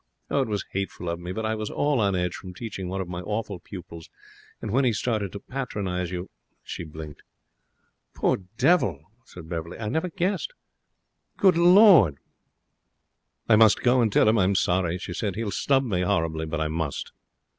Oh, 0.31 0.41
it 0.41 0.47
was 0.47 0.65
hateful 0.71 1.09
of 1.09 1.19
me! 1.19 1.31
But 1.31 1.45
I 1.45 1.53
was 1.53 1.69
all 1.69 1.99
on 1.99 2.15
edge 2.15 2.33
from 2.33 2.55
teaching 2.55 2.87
one 2.89 3.01
of 3.01 3.07
my 3.07 3.19
awful 3.21 3.59
pupils, 3.59 4.09
and 4.59 4.71
when 4.71 4.83
he 4.83 4.93
started 4.93 5.31
to 5.31 5.39
patronize 5.39 6.09
you' 6.09 6.31
She 6.73 6.83
blinked. 6.83 7.21
'Poor 8.15 8.37
devil!' 8.57 9.03
said 9.25 9.47
Beverley. 9.47 9.77
'I 9.77 9.89
never 9.89 10.09
guessed. 10.09 10.53
Good 11.37 11.55
Lord!' 11.55 12.15
Annette 13.47 13.49
rose. 13.49 13.49
'I 13.49 13.55
must 13.57 13.83
go 13.83 14.01
and 14.01 14.11
tell 14.11 14.27
him 14.27 14.39
I'm 14.39 14.55
sorry,' 14.55 14.97
she 14.97 15.13
said. 15.13 15.35
'He'll 15.35 15.51
snub 15.51 15.83
me 15.83 16.01
horribly, 16.01 16.47
but 16.47 16.59
I 16.61 16.67
must.' 16.67 17.11